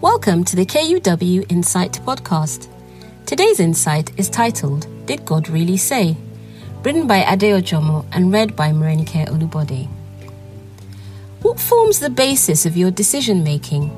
[0.00, 2.68] Welcome to the KUW Insight podcast.
[3.26, 6.16] Today's insight is titled Did God Really Say?
[6.84, 9.88] Written by Adeojomo and read by Morenike Olubode.
[11.42, 13.90] What forms the basis of your decision making?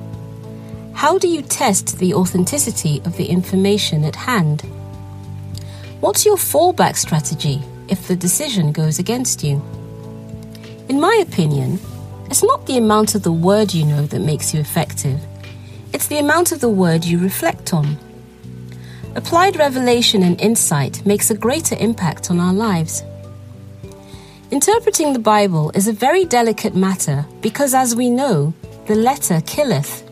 [0.94, 4.62] How do you test the authenticity of the information at hand?
[6.00, 9.62] What's your fallback strategy if the decision goes against you?
[10.88, 11.78] In my opinion,
[12.30, 15.20] it's not the amount of the word you know that makes you effective
[16.00, 17.98] it's the amount of the word you reflect on.
[19.16, 23.02] Applied revelation and insight makes a greater impact on our lives.
[24.50, 28.54] Interpreting the Bible is a very delicate matter because, as we know,
[28.86, 30.02] the letter killeth.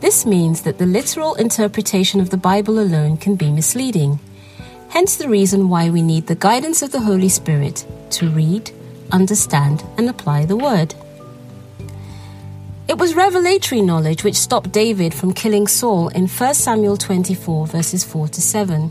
[0.00, 4.18] This means that the literal interpretation of the Bible alone can be misleading.
[4.90, 8.70] Hence, the reason why we need the guidance of the Holy Spirit to read,
[9.10, 10.94] understand, and apply the Word.
[12.96, 18.02] It was revelatory knowledge which stopped David from killing Saul in 1 Samuel 24, verses
[18.02, 18.90] 4 to 7.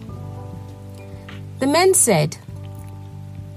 [1.58, 2.38] The men said,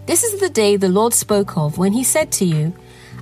[0.07, 2.75] This is the day the Lord spoke of when he said to you,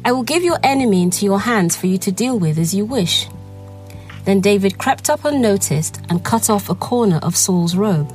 [0.05, 2.85] I will give your enemy into your hands for you to deal with as you
[2.85, 3.27] wish.
[4.25, 8.15] Then David crept up unnoticed and cut off a corner of Saul's robe.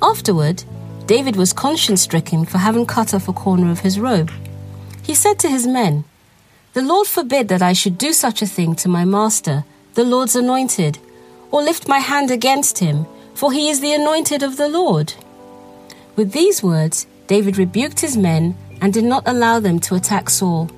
[0.00, 0.64] Afterward,
[1.04, 4.32] David was conscience stricken for having cut off a corner of his robe.
[5.02, 6.06] He said to his men,
[6.74, 10.34] the Lord forbid that I should do such a thing to my master, the Lord's
[10.34, 10.98] anointed,
[11.52, 15.14] or lift my hand against him, for he is the anointed of the Lord.
[16.16, 20.68] With these words, David rebuked his men and did not allow them to attack Saul.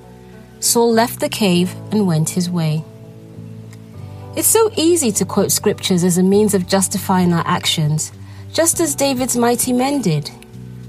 [0.59, 2.83] Saul left the cave and went his way.
[4.35, 8.11] It's so easy to quote scriptures as a means of justifying our actions,
[8.53, 10.29] just as David's mighty men did.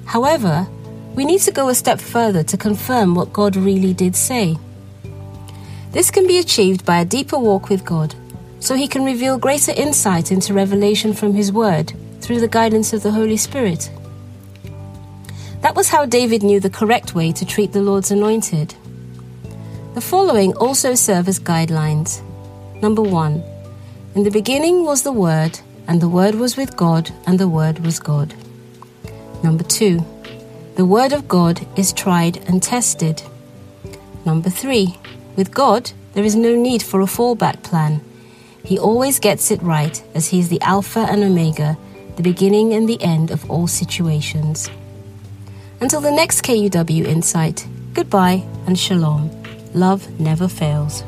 [0.04, 0.66] However,
[1.14, 4.58] we need to go a step further to confirm what God really did say.
[5.92, 8.14] This can be achieved by a deeper walk with God,
[8.60, 13.02] so He can reveal greater insight into revelation from His Word through the guidance of
[13.02, 13.90] the Holy Spirit.
[15.62, 18.74] That was how David knew the correct way to treat the Lord's anointed.
[19.94, 22.22] The following also serve as guidelines.
[22.82, 23.42] Number one,
[24.14, 27.78] in the beginning was the Word, and the Word was with God, and the Word
[27.80, 28.34] was God.
[29.42, 30.04] Number two,
[30.76, 33.22] the Word of God is tried and tested.
[34.24, 34.96] Number three,
[35.38, 38.02] with God, there is no need for a fallback plan.
[38.64, 41.78] He always gets it right, as He is the Alpha and Omega,
[42.16, 44.68] the beginning and the end of all situations.
[45.80, 49.30] Until the next KUW Insight, goodbye and shalom.
[49.74, 51.04] Love never fails.